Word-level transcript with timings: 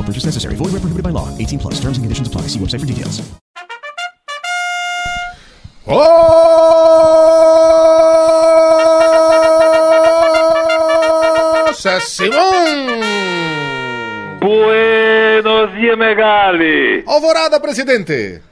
No 0.00 0.06
purchase 0.06 0.24
necessary. 0.24 0.54
Void 0.56 0.72
where 0.72 0.80
prohibited 0.80 1.04
by 1.04 1.10
law. 1.10 1.28
18 1.36 1.58
plus. 1.58 1.74
Terms 1.74 1.98
and 1.98 2.04
conditions 2.04 2.26
apply. 2.26 2.42
See 2.48 2.58
website 2.58 2.80
for 2.80 2.86
details. 2.86 3.20
Nossa, 11.66 12.00
Simão! 12.00 13.00
Buenos 14.40 15.72
dias, 15.74 15.98
Megali! 15.98 17.04
Alvorada, 17.06 17.60
presidente! 17.60 18.42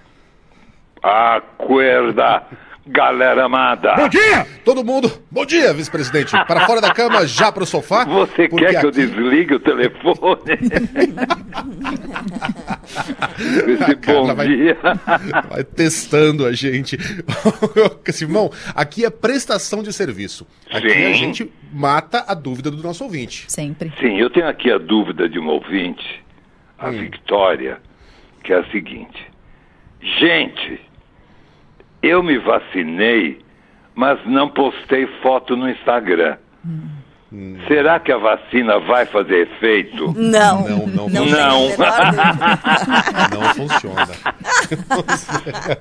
Acorda, 1.02 2.42
galera 2.88 3.44
amada! 3.44 3.94
Bom 3.96 4.08
dia! 4.08 4.46
Todo 4.64 4.84
mundo, 4.84 5.10
bom 5.30 5.44
dia, 5.44 5.72
vice-presidente. 5.72 6.30
Para 6.46 6.66
fora 6.66 6.80
da 6.80 6.92
cama, 6.92 7.26
já 7.28 7.50
para 7.52 7.62
o 7.62 7.66
sofá. 7.66 8.04
Você 8.04 8.48
quer 8.48 8.80
que 8.80 8.86
eu 8.86 8.88
aqui- 8.90 9.06
desligue 9.06 9.54
o 9.54 9.60
telefone? 9.60 10.58
Esse 13.38 13.94
bom 14.06 14.34
vai- 14.34 14.46
dia! 14.48 14.76
Vai 15.48 15.64
testando 15.64 16.44
a 16.46 16.52
gente. 16.52 16.96
Simão, 18.10 18.50
aqui 18.74 19.04
é 19.04 19.10
prestação 19.10 19.82
de 19.82 19.92
serviço. 19.92 20.46
Aqui 20.70 20.90
Sim. 20.90 21.04
a 21.04 21.12
gente 21.12 21.52
mata 21.72 22.24
a 22.26 22.34
dúvida 22.34 22.70
do 22.70 22.82
nosso 22.82 23.04
ouvinte. 23.04 23.44
Sempre. 23.48 23.92
Sim, 24.00 24.18
eu 24.18 24.30
tenho 24.30 24.48
aqui 24.48 24.70
a 24.70 24.78
dúvida 24.78 25.28
de 25.28 25.38
um 25.38 25.46
ouvinte, 25.48 26.24
a 26.78 26.90
Victória, 26.90 27.78
que 28.42 28.52
é 28.52 28.58
a 28.58 28.64
seguinte. 28.70 29.26
Gente, 30.18 30.80
eu 32.02 32.22
me 32.22 32.38
vacinei, 32.38 33.38
mas 33.94 34.18
não 34.26 34.48
postei 34.48 35.06
foto 35.22 35.56
no 35.56 35.68
Instagram. 35.68 36.36
Será 37.66 38.00
que 38.00 38.10
a 38.10 38.16
vacina 38.16 38.78
vai 38.80 39.04
fazer 39.04 39.42
efeito? 39.48 40.14
Não. 40.16 40.62
Não, 40.66 40.86
não, 40.86 41.08
Não. 41.08 41.26
Não. 41.26 41.68
não 43.30 43.54
funciona. 43.54 44.06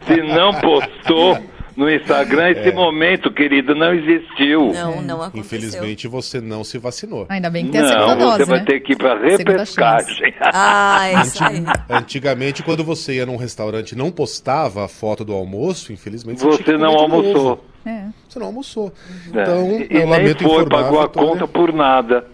Se 0.05 0.21
não 0.23 0.53
postou 0.55 1.37
no 1.77 1.87
Instagram, 1.87 2.49
esse 2.49 2.71
momento, 2.71 3.31
querido, 3.31 3.75
não 3.75 3.93
existiu. 3.93 4.73
Não, 4.73 4.99
não 4.99 5.21
aconteceu. 5.21 5.59
Infelizmente 5.59 6.07
você 6.07 6.41
não 6.41 6.63
se 6.63 6.79
vacinou. 6.79 7.27
Ainda 7.29 7.51
bem 7.51 7.67
que 7.67 7.71
tem 7.71 7.81
a 7.81 7.87
segunda 7.87 8.15
Não, 8.15 8.17
dose, 8.17 8.37
você 8.37 8.45
vai 8.45 8.59
né? 8.59 8.65
ter 8.65 8.79
que 8.79 8.93
ir 8.93 8.95
para 8.95 9.19
repescagem. 9.19 10.33
Ah, 10.41 11.21
isso 11.21 11.43
aí. 11.43 11.63
Antigamente, 11.87 12.63
quando 12.63 12.83
você 12.83 13.17
ia 13.17 13.25
num 13.27 13.35
restaurante 13.35 13.91
e 13.91 13.95
não 13.95 14.09
postava 14.11 14.85
a 14.85 14.87
foto 14.87 15.23
do 15.23 15.33
almoço, 15.33 15.93
infelizmente 15.93 16.39
que 16.39 16.45
Você 16.45 16.77
não 16.77 16.95
almoçou. 16.95 17.63
É. 17.85 18.05
Você 18.27 18.39
não 18.39 18.47
almoçou. 18.47 18.91
né? 19.31 19.43
Então, 19.43 19.71
e 19.71 19.83
eu 19.83 19.99
nem 19.99 20.09
lamento 20.09 20.43
foi, 20.43 20.63
informar, 20.63 20.83
pagou 20.83 21.01
a 21.01 21.07
conta 21.09 21.47
por 21.47 21.71
nada. 21.71 22.25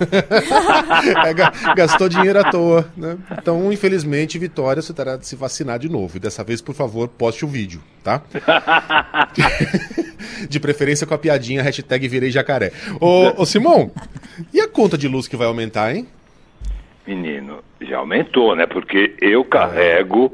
É, 1.26 1.34
ga- 1.34 1.52
gastou 1.74 2.08
dinheiro 2.08 2.38
à 2.38 2.44
toa, 2.50 2.88
né? 2.96 3.16
Então, 3.38 3.72
infelizmente, 3.72 4.38
Vitória, 4.38 4.82
você 4.82 4.92
terá 4.92 5.16
de 5.16 5.26
se 5.26 5.36
vacinar 5.36 5.78
de 5.78 5.88
novo. 5.88 6.16
E 6.16 6.20
dessa 6.20 6.42
vez, 6.44 6.60
por 6.60 6.74
favor, 6.74 7.08
poste 7.08 7.44
o 7.44 7.48
vídeo, 7.48 7.80
tá? 8.02 8.22
de 10.48 10.60
preferência 10.60 11.06
com 11.06 11.14
a 11.14 11.18
piadinha, 11.18 11.62
hashtag 11.62 12.08
virei 12.08 12.30
jacaré. 12.30 12.72
Ô, 13.00 13.42
ô, 13.42 13.46
Simão, 13.46 13.90
e 14.52 14.60
a 14.60 14.68
conta 14.68 14.96
de 14.98 15.08
luz 15.08 15.26
que 15.28 15.36
vai 15.36 15.46
aumentar, 15.46 15.94
hein? 15.94 16.06
Menino, 17.06 17.62
já 17.80 17.98
aumentou, 17.98 18.54
né? 18.56 18.66
Porque 18.66 19.14
eu 19.20 19.44
carrego. 19.44 20.32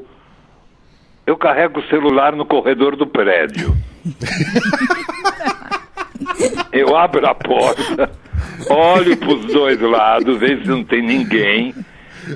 Eu 1.25 1.37
carrego 1.37 1.79
o 1.79 1.87
celular 1.87 2.35
no 2.35 2.45
corredor 2.45 2.95
do 2.95 3.07
prédio. 3.07 3.75
eu 6.71 6.95
abro 6.97 7.25
a 7.27 7.35
porta, 7.35 8.11
olho 8.69 9.17
pros 9.17 9.45
dois 9.45 9.79
lados, 9.79 10.39
vejo 10.39 10.63
se 10.63 10.69
não 10.69 10.83
tem 10.83 11.01
ninguém. 11.01 11.73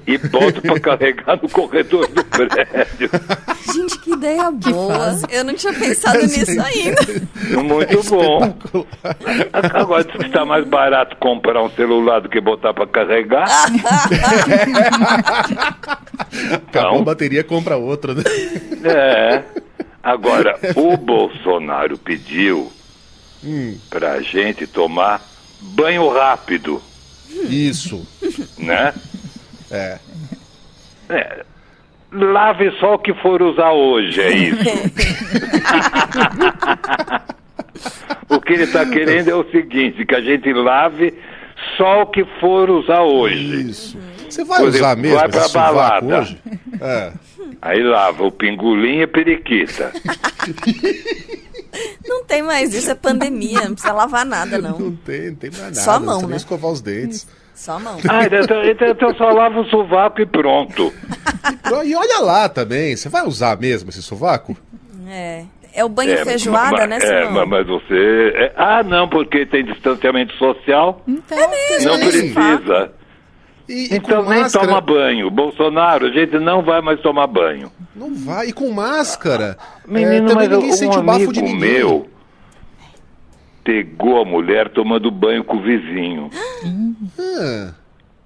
E 0.06 0.18
boto 0.18 0.62
pra 0.62 0.78
carregar 0.80 1.40
no 1.42 1.48
corredor 1.48 2.06
do 2.10 2.22
prédio. 2.26 3.10
Gente, 3.74 4.00
que 4.00 4.12
ideia 4.12 4.52
boa. 4.52 5.18
Eu 5.30 5.46
não 5.46 5.54
tinha 5.54 5.72
pensado 5.74 6.24
nisso 6.24 6.62
ainda. 6.62 7.02
Muito 7.64 8.04
bom. 8.10 8.54
Agora 9.74 10.04
diz 10.04 10.14
que 10.18 10.26
está 10.26 10.44
mais 10.44 10.68
barato 10.68 11.16
comprar 11.18 11.64
um 11.64 11.70
celular 11.70 12.20
do 12.20 12.28
que 12.28 12.42
botar 12.42 12.74
pra 12.74 12.86
carregar. 12.86 13.48
Acabou 16.68 17.00
a 17.00 17.04
bateria, 17.04 17.44
compra 17.46 17.78
outra, 17.78 18.14
né? 18.14 18.24
É. 18.84 19.44
Agora, 20.04 20.60
o 20.76 20.98
Bolsonaro 20.98 21.98
pediu 21.98 22.72
pra 23.90 24.22
gente 24.22 24.66
tomar 24.66 25.22
banho 25.62 26.08
rápido, 26.10 26.82
Isso. 27.50 28.06
né? 28.58 28.94
É. 29.72 29.98
É. 31.10 31.44
Lave 32.12 32.72
só 32.80 32.96
o 32.96 33.00
que 33.00 33.14
for 33.16 33.42
usar 33.42 33.72
hoje, 33.72 34.22
é 34.22 34.32
isso. 34.32 34.64
o 38.30 38.40
que 38.40 38.54
ele 38.54 38.64
está 38.64 38.86
querendo 38.86 39.30
é 39.30 39.36
o 39.36 39.44
seguinte, 39.52 40.06
que 40.06 40.16
a 40.16 40.22
gente 40.22 40.52
lave 40.54 41.14
só 41.76 42.04
o 42.04 42.08
que 42.08 42.24
for 42.40 42.70
usar 42.70 43.02
hoje. 43.02 43.70
Isso. 43.70 43.98
Você 44.30 44.44
vai 44.44 44.64
usar 44.64 44.96
mesmo 44.96 45.18
vai 45.18 45.30
pra 45.30 45.48
balada. 45.50 46.20
hoje? 46.20 46.38
É. 46.82 47.12
Aí 47.62 47.84
lava 47.84 48.24
o 48.24 48.32
pingolim 48.32 49.02
e 49.02 49.08
periquita. 49.08 49.92
Não 52.06 52.24
tem 52.26 52.42
mais 52.42 52.74
isso, 52.74 52.90
é 52.92 52.96
pandemia. 52.96 53.62
Não 53.62 53.74
precisa 53.74 53.94
lavar 53.94 54.26
nada, 54.26 54.58
Não 54.58 54.78
não. 54.80 54.96
tem, 54.96 55.30
não 55.30 55.36
tem 55.36 55.50
mais 55.52 55.62
nada. 55.64 55.76
Só 55.76 55.92
a 55.92 56.00
não 56.00 56.06
mão, 56.22 56.28
né? 56.30 56.36
escovar 56.38 56.72
os 56.72 56.82
dentes. 56.82 57.28
Só 57.54 57.74
a 57.74 57.80
mão. 57.80 57.98
Ah, 58.10 58.24
então, 58.26 58.64
então, 58.64 58.88
então 58.88 59.16
só 59.16 59.30
lava 59.32 59.60
o 59.62 59.66
sovaco 59.70 60.22
e 60.22 60.26
pronto. 60.26 60.94
E 61.86 61.96
olha 61.96 62.20
lá 62.22 62.48
também, 62.48 62.96
você 62.96 63.10
vai 63.10 63.26
usar 63.26 63.58
mesmo 63.60 63.90
esse 63.90 64.02
sovaco? 64.04 64.56
É. 65.10 65.44
É 65.74 65.86
o 65.86 65.90
banho 65.90 66.14
É, 66.14 66.26
feijoada, 66.26 66.88
mas- 66.88 66.90
né, 66.90 66.96
é, 66.98 67.28
Simão? 67.28 67.46
mas, 67.46 67.50
mas 67.50 67.68
você. 67.68 68.34
é- 68.36 68.54
ah, 68.56 68.82
não, 68.84 69.08
porque 69.08 69.46
tem 69.46 69.64
distanciamento 69.64 70.34
social. 70.36 71.04
Então, 71.08 71.38
não 71.38 71.98
nem 71.98 72.10
precisa. 72.10 72.92
E, 73.68 73.96
Então 73.96 74.24
nem 74.24 74.42
máscara, 74.42 74.68
toma 74.68 74.82
banho. 74.82 75.30
Bolsonaro, 75.30 76.08
a 76.08 76.12
gente 76.12 76.38
não 76.40 76.64
vai 76.64 76.82
mais 76.82 77.00
tomar 77.02 77.28
banho. 77.28 77.72
Não 77.96 78.14
vai. 78.14 78.48
E 78.48 78.54
com 78.54 78.72
máscara. 78.72 79.58
Menino, 79.86 80.32
é, 80.32 80.36
mas 80.36 80.50
ninguém 80.50 80.70
um 80.70 80.74
sente 80.74 80.98
o 80.98 81.04
bafo 81.04 81.34
de 81.34 81.42
ninguém. 81.42 81.60
meu 81.60 82.08
pegou 83.68 84.22
a 84.22 84.24
mulher 84.24 84.70
tomando 84.70 85.12
banho 85.12 85.44
com 85.44 85.58
o 85.58 85.62
vizinho. 85.62 86.30
Ah, 87.20 87.74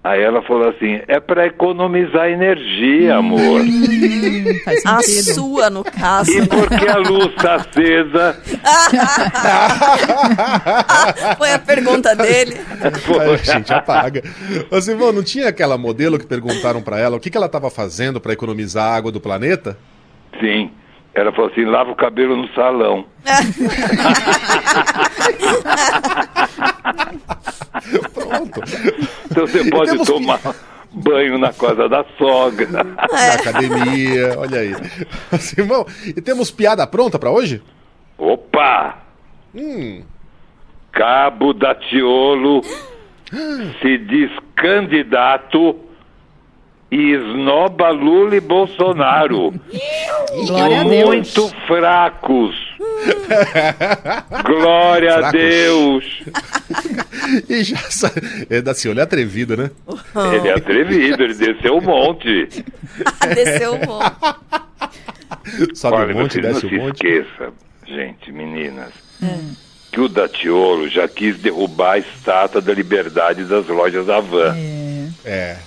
Aí 0.03 0.19
ela 0.19 0.41
falou 0.41 0.69
assim: 0.69 0.99
é 1.07 1.19
para 1.19 1.45
economizar 1.45 2.27
energia, 2.27 3.17
amor. 3.17 3.61
Hum, 3.61 4.59
Faz 4.65 4.83
A 4.85 5.01
sua, 5.33 5.69
no 5.69 5.83
caso. 5.83 6.31
E 6.31 6.47
porque 6.47 6.87
a 6.87 6.97
luz 6.97 7.27
está 7.27 7.55
acesa, 7.55 8.35
Foi 11.37 11.53
a 11.53 11.59
pergunta 11.59 12.15
dele. 12.15 12.59
Aí 12.81 13.33
a 13.33 13.37
gente 13.37 13.71
apaga. 13.71 14.23
Ô, 14.71 14.81
Simão, 14.81 15.11
não 15.11 15.23
tinha 15.23 15.49
aquela 15.49 15.77
modelo 15.77 16.17
que 16.17 16.25
perguntaram 16.25 16.81
pra 16.81 16.99
ela 16.99 17.17
o 17.17 17.19
que, 17.19 17.29
que 17.29 17.37
ela 17.37 17.47
tava 17.47 17.69
fazendo 17.69 18.19
pra 18.19 18.33
economizar 18.33 18.85
a 18.85 18.95
água 18.95 19.11
do 19.11 19.21
planeta? 19.21 19.77
sim. 20.39 20.71
Ela 21.13 21.29
falou 21.33 21.51
assim: 21.51 21.65
lava 21.65 21.91
o 21.91 21.95
cabelo 21.95 22.37
no 22.37 22.47
salão. 22.53 23.05
Pronto. 28.13 28.61
Então 29.29 29.47
você 29.47 29.69
pode 29.69 29.91
temos- 29.91 30.07
tomar 30.07 30.39
banho 30.93 31.37
na 31.37 31.53
casa 31.53 31.87
da 31.87 32.03
sogra. 32.17 32.83
Na 32.83 33.33
academia, 33.33 34.37
olha 34.37 34.59
aí. 34.59 34.75
Simão, 35.39 35.85
e 36.05 36.21
temos 36.21 36.51
piada 36.51 36.85
pronta 36.85 37.17
pra 37.17 37.31
hoje? 37.31 37.61
Opa! 38.17 38.97
Cabo 40.91 41.53
da 41.53 41.73
Tiolo 41.75 42.61
se 43.81 43.97
diz 43.97 44.29
candidato 44.55 45.77
e 46.91 47.13
esnoba 47.13 47.89
Lula 47.89 48.35
e 48.35 48.41
Bolsonaro. 48.41 49.53
Glória 50.47 50.81
a 50.81 50.83
Deus. 50.83 51.05
Muito 51.07 51.47
fracos. 51.65 52.55
Glória 54.45 55.27
a. 55.27 55.31
Deus. 55.31 56.23
E 57.49 57.63
já 57.63 57.77
sa... 57.89 58.11
É 58.49 58.61
da 58.61 58.73
Ciolo, 58.73 58.99
é 58.99 59.03
atrevido, 59.03 59.55
né? 59.55 59.71
Ele 60.33 60.47
é 60.47 60.53
atrevido, 60.53 61.23
ele 61.23 61.33
desceu 61.33 61.77
um 61.77 61.81
monte. 61.81 62.47
Desceu 63.35 63.73
um 63.73 63.85
monte. 63.85 64.15
Sobe 65.73 65.97
Olha, 65.97 66.15
um 66.15 66.19
monte, 66.19 66.41
não 66.41 66.49
desce 66.53 66.61
se 66.61 66.75
um 66.75 66.85
monte. 66.85 67.07
esqueça, 67.07 67.53
gente, 67.87 68.31
meninas, 68.31 68.91
que 69.91 69.99
o 69.99 70.07
Datiolo 70.07 70.87
já 70.89 71.07
quis 71.07 71.37
derrubar 71.37 71.93
a 71.93 71.97
estátua 71.99 72.61
da 72.61 72.73
liberdade 72.73 73.43
das 73.45 73.67
lojas 73.67 74.09
Havan. 74.09 74.55
É. 75.25 75.57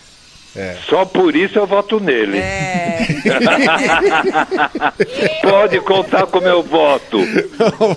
Só 0.88 1.04
por 1.04 1.34
isso 1.34 1.58
eu 1.58 1.66
voto 1.66 1.98
nele. 1.98 2.38
É. 2.38 3.06
Pode 5.42 5.80
contar 5.80 6.26
com 6.26 6.40
meu 6.40 6.62
voto. 6.62 7.18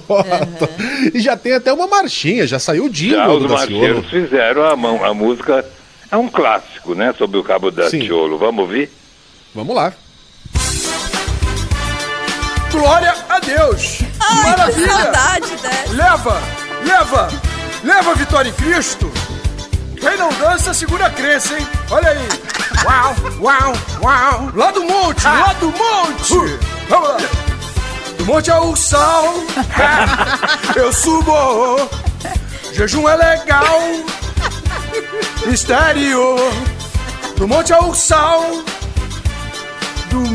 Voto. 0.07 0.69
E 1.13 1.19
já 1.19 1.37
tem 1.37 1.53
até 1.53 1.71
uma 1.71 1.87
marchinha, 1.87 2.47
já 2.47 2.57
saiu 2.57 2.85
o 2.85 2.87
Já 2.87 2.93
jingle 2.93 3.37
os 3.37 3.51
marcheiros 3.51 4.09
fizeram 4.09 4.65
a, 4.65 4.75
mão- 4.75 5.03
a 5.05 5.13
música. 5.13 5.63
É 6.11 6.17
um 6.17 6.27
clássico, 6.27 6.95
né? 6.95 7.13
Sobre 7.17 7.37
o 7.37 7.43
Cabo 7.43 7.69
da 7.69 7.89
Sim. 7.89 7.99
Tiolo. 7.99 8.37
Vamos 8.37 8.61
ouvir? 8.63 8.89
Vamos 9.53 9.75
lá. 9.75 9.93
Glória 12.71 13.13
a 13.29 13.39
Deus! 13.39 13.99
Ai, 14.19 14.41
que 14.41 14.49
Maravilha! 14.49 14.87
saudade 14.93 15.55
dessa. 15.61 15.93
Leva, 15.93 16.41
leva, 16.85 17.27
leva 17.83 18.11
a 18.11 18.13
vitória 18.13 18.49
em 18.49 18.53
Cristo! 18.53 19.11
Quem 20.07 20.17
não 20.17 20.29
dança, 20.29 20.73
segura 20.73 21.07
a 21.07 21.09
crença, 21.09 21.53
hein? 21.59 21.67
Olha 21.91 22.11
aí! 22.11 22.29
Uau, 22.85 23.15
uau, 23.41 23.73
uau! 24.01 24.51
Lá 24.55 24.71
do 24.71 24.85
monte, 24.85 25.25
lá 25.25 25.51
do 25.59 25.65
monte! 25.65 26.57
Vamos 26.87 27.09
lá! 27.09 27.17
Do 28.17 28.25
monte 28.25 28.49
ao 28.49 28.73
sal, 28.73 29.33
eu 30.77 30.93
subo! 30.93 31.89
Jejum 32.71 33.09
é 33.09 33.17
legal! 33.17 33.81
Mistério! 35.45 36.37
Do 37.35 37.45
monte 37.45 37.73
ao 37.73 37.93
sal, 37.93 38.41
do 38.76 38.76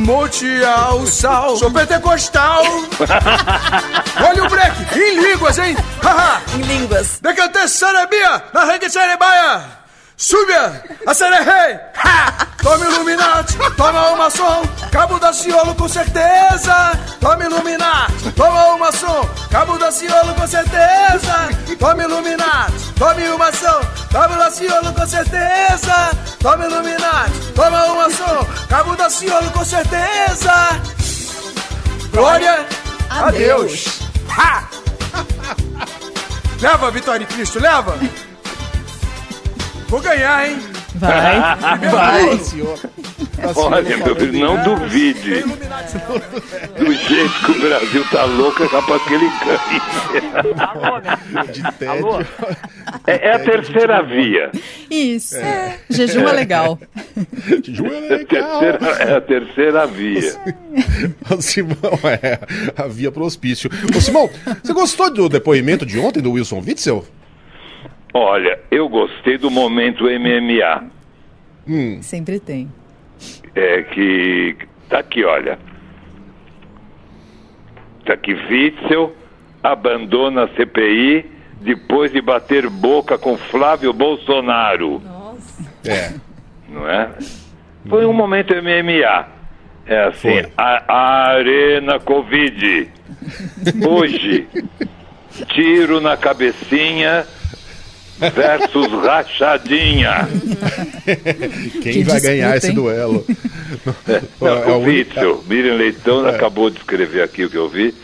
monte 0.02 0.64
ao 0.64 1.06
sal. 1.06 1.56
Sou 1.56 1.70
pentecostal. 1.70 2.62
Olha 4.28 4.44
o 4.44 4.49
break, 4.49 4.99
em 4.99 5.20
línguas, 5.20 5.58
hein? 5.58 5.76
Haha. 6.02 6.43
Em 6.54 6.62
línguas. 6.62 7.19
Decante 7.20 7.69
sarebia, 7.69 8.43
na 8.52 8.64
rede 8.64 8.90
serebaia. 8.90 9.81
Súbia, 10.17 10.85
a 11.06 11.14
sererei. 11.14 11.79
Ha! 11.97 12.53
Tome 12.62 12.87
Illuminati, 12.87 13.59
toma 13.76 14.11
uma 14.11 14.31
som. 14.31 14.62
Cabo 14.93 15.19
da 15.19 15.32
Ciolo 15.32 15.75
com 15.75 15.88
certeza. 15.88 16.93
Tome 17.20 17.44
Illuminati, 17.47 18.31
toma 18.37 18.75
uma 18.75 18.93
som. 18.93 19.29
Cabo 19.50 19.76
da 19.79 19.91
Ciolo 19.91 20.32
com 20.35 20.47
certeza. 20.47 21.49
Tome 21.76 22.05
Illuminati, 22.05 22.93
tome 22.97 23.29
uma 23.31 23.50
som. 23.53 23.81
Cabo 24.12 24.37
da 24.37 24.49
Ciolo 24.49 24.93
com 24.93 25.06
certeza. 25.06 26.11
Tome 26.38 26.67
Illuminati, 26.67 27.53
toma 27.53 27.85
uma 27.87 28.09
som. 28.11 28.47
Cabo 28.69 28.94
da 28.94 29.11
Ciolo 29.11 29.50
com 29.50 29.64
certeza. 29.64 30.81
Glória 32.12 32.64
a, 33.11 33.31
Deus. 33.32 34.03
Leva 36.62 36.91
vitória 36.93 37.25
em 37.25 37.26
Cristo, 37.26 37.59
leva! 37.59 37.99
Vou 39.93 40.00
ganhar, 40.00 40.49
hein? 40.49 40.56
Vai. 40.94 41.37
Vai, 41.93 42.39
senhor. 42.39 42.79
Olha, 43.56 43.97
meu 43.99 44.17
filho, 44.17 44.41
não 44.41 44.56
duvide. 44.62 45.43
Do 46.79 46.94
jeito 46.94 47.35
que 47.44 47.50
o 47.50 47.61
Brasil 47.61 48.03
tá 48.11 48.25
louco, 48.25 48.65
é 48.65 48.69
capaz 48.69 49.03
que 49.03 49.12
ele 49.12 49.29
ganhe. 49.44 49.83
De 51.53 51.62
tédio. 51.73 52.27
É, 53.06 53.29
é 53.29 53.35
a 53.35 53.39
terceira 53.39 54.03
via. 54.03 54.50
Isso. 54.91 55.37
Jejum 55.91 56.27
é 56.27 56.33
legal. 56.33 56.79
Ju 57.62 57.85
é 57.85 57.91
É 57.91 58.15
a 58.15 58.17
legal. 58.17 58.61
terceira, 58.61 59.03
é 59.03 59.15
a 59.17 59.21
terceira 59.21 59.87
via. 59.87 60.35
Ô, 61.31 61.43
Simão, 61.43 61.77
é 62.23 62.38
a 62.83 62.87
via 62.88 63.12
pro 63.12 63.25
hospício. 63.27 63.69
Ô, 63.95 64.00
Simão, 64.00 64.31
você 64.65 64.73
gostou 64.73 65.12
do 65.12 65.29
depoimento 65.29 65.85
de 65.85 65.99
ontem 65.99 66.23
do 66.23 66.33
Wilson 66.33 66.62
Witzel? 66.67 67.05
Olha, 68.14 68.61
eu 68.70 68.88
gostei 68.88 69.38
do 69.38 69.50
momento 69.50 70.05
MMA. 70.05 70.85
Sempre 72.03 72.38
tem. 72.38 72.70
É 73.55 73.82
que. 73.82 74.56
Tá 74.88 74.99
aqui, 74.99 75.25
olha. 75.25 75.59
Tá 78.05 78.14
aqui, 78.14 78.35
Witzel 78.35 79.14
abandona 79.62 80.44
a 80.44 80.49
CPI 80.49 81.31
depois 81.61 82.11
de 82.11 82.20
bater 82.20 82.69
boca 82.69 83.17
com 83.17 83.37
Flávio 83.37 83.93
Bolsonaro. 83.93 85.00
É. 85.87 86.12
Não 86.69 86.88
é? 86.88 87.11
Foi 87.88 88.05
um 88.05 88.12
momento 88.12 88.55
MMA. 88.55 89.29
É 89.87 90.05
assim, 90.05 90.43
a, 90.56 90.85
a 90.88 91.31
Arena 91.31 92.00
Covid. 92.00 92.88
Hoje, 93.87 94.49
tiro 95.49 96.00
na 96.00 96.16
cabecinha 96.16 97.25
versus 98.19 98.88
rachadinha. 99.04 100.28
Quem 101.83 101.92
Que 101.92 102.04
vai 102.04 102.21
ganhar 102.21 102.57
esse 102.57 102.69
hein? 102.69 102.75
duelo? 102.75 103.25
Não, 104.40 104.49
É 104.49 104.66
o 104.73 104.78
o 104.78 104.85
Witzel, 104.85 105.45
Miriam 105.49 105.75
Leitão 105.76 106.26
É. 106.28 106.35
acabou 106.35 106.71
de 106.71 106.78
escrever 106.78 107.23
aqui 107.23 107.45
o 107.45 107.50
que 107.50 107.57
eu 107.57 107.69
vi, 107.69 107.95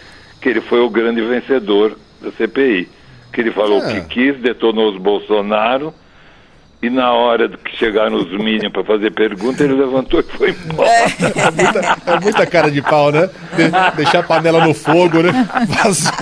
que 0.41 0.49
ele 0.49 0.61
foi 0.62 0.81
o 0.81 0.91
grande 0.91 1.21
vencedor 1.21 1.97
da 2.21 2.31
CPI. 2.33 2.88
Que 3.33 3.41
ele 3.43 3.53
falou 3.53 3.83
É. 3.85 4.00
que 4.00 4.09
quis, 4.09 4.41
detonou 4.41 4.91
os 4.91 5.00
Bolsonaro, 5.00 5.93
e 6.81 6.89
na 6.89 7.13
hora 7.13 7.49
que 7.49 7.77
chegaram 7.77 8.17
os 8.17 8.31
Minions 8.31 8.73
para 8.73 8.85
fazer 8.85 9.11
pergunta, 9.13 9.65
ele 9.65 9.75
levantou 9.75 10.21
e 10.21 10.23
foi 10.23 10.51
embora. 10.51 10.89
É 10.89 11.51
muita, 11.51 11.81
é 12.07 12.21
muita 12.21 12.47
cara 12.47 12.71
de 12.71 12.81
pau, 12.83 13.11
né? 13.11 13.29
De- 13.57 13.97
deixar 13.97 14.21
a 14.21 14.23
panela 14.23 14.65
no 14.65 14.73
fogo, 14.75 15.21
né? 15.23 15.33
Vazou. 15.83 16.13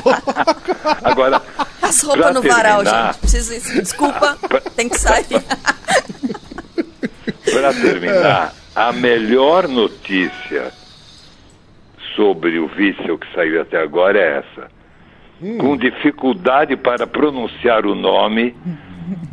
Agora, 1.05 1.43
As 1.83 2.03
roupas 2.03 2.23
Pra 2.25 2.33
no 2.33 2.43
varal, 2.43 2.83
terminar. 2.83 3.13
gente. 3.13 3.21
Preciso, 3.21 3.75
desculpa, 3.83 4.39
tem 4.75 4.89
que 4.89 4.99
sair. 4.99 5.27
para 7.53 7.73
terminar, 7.75 8.55
a 8.75 8.93
melhor 8.93 9.69
notícia 9.69 10.73
sobre 12.15 12.59
o 12.59 12.71
Witzel 12.77 13.19
que 13.19 13.27
saiu 13.35 13.61
até 13.61 13.81
agora 13.81 14.19
é 14.19 14.39
essa. 14.39 14.69
Com 15.59 15.77
dificuldade 15.77 16.77
para 16.77 17.07
pronunciar 17.07 17.85
o 17.85 17.95
nome, 17.95 18.57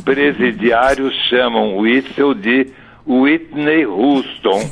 presidiários 0.03 1.13
chamam 1.30 1.77
Witzel 1.77 2.34
de 2.34 2.72
Whitney 3.06 3.86
Houston. 3.86 4.70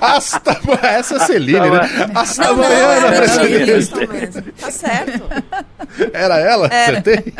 Hasta, 0.00 0.60
essa 0.82 1.14
é 1.14 1.16
a 1.16 1.20
Celine, 1.26 1.70
né? 1.70 1.80
Hasta 2.14 2.44
Não, 2.44 2.56
não, 2.56 2.64
amanhã 2.64 2.78
é 2.78 3.00
na 3.00 3.08
a 3.08 3.12
presidência. 3.12 3.74
Houston 3.76 4.12
mesmo. 4.12 4.42
Tá 4.60 4.70
certo. 4.70 5.22
Era 6.12 6.38
ela? 6.38 6.66
Era. 6.68 6.98
Acertei? 6.98 7.34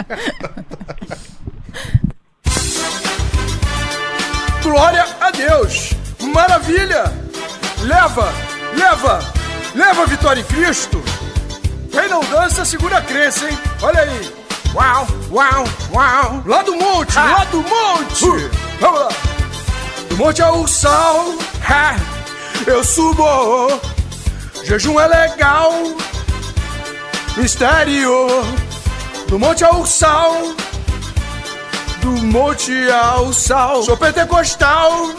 Glória 4.63 5.05
a 5.21 5.31
Deus! 5.31 5.93
Maravilha! 6.21 7.05
Leva, 7.83 8.33
leva, 8.77 9.19
leva 9.75 10.03
a 10.03 10.07
vitória 10.07 10.41
em 10.41 10.45
Cristo! 10.45 11.03
Quem 11.93 12.09
não 12.09 12.21
dança, 12.25 12.65
segura 12.65 12.99
a 12.99 13.03
crença, 13.03 13.49
hein? 13.49 13.59
Olha 13.83 14.01
aí. 14.01 14.33
Uau, 14.75 15.07
uau, 15.31 15.65
uau. 15.93 16.43
Lá 16.47 16.63
do 16.63 16.75
monte, 16.75 17.19
ha. 17.19 17.25
lá 17.25 17.45
do 17.45 17.63
monte. 17.63 18.25
Uh, 18.25 18.51
vamos 18.81 19.01
lá. 19.01 19.09
Do 20.09 20.17
monte 20.17 20.43
ao 20.43 20.67
sal, 20.67 21.35
ha. 21.69 21.97
eu 22.67 22.83
subo. 22.83 23.81
Jejum 24.65 24.99
é 24.99 25.07
legal. 25.07 25.73
Mistério. 27.37 28.27
Do 29.29 29.39
monte 29.39 29.63
ao 29.63 29.85
sal. 29.85 30.35
Do 32.01 32.11
monte 32.25 32.73
ao 32.91 33.35
sal. 33.35 33.83
Sou 33.83 33.99
pentecostal. 33.99 35.11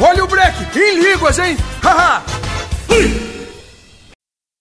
Olha 0.00 0.24
o 0.24 0.26
break, 0.26 0.78
em 0.78 1.00
línguas, 1.00 1.38
hein? 1.38 1.56
Haha. 1.82 2.35
嘿 2.88 3.35